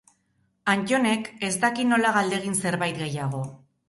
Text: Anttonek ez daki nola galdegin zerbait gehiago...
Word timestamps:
Anttonek 0.71 1.29
ez 1.47 1.51
daki 1.65 1.85
nola 1.89 2.13
galdegin 2.15 2.57
zerbait 2.63 2.99
gehiago... 3.03 3.43